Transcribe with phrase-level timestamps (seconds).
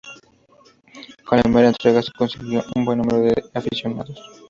[1.25, 4.19] Con la primera entrega se consiguió un buen número de aficionados.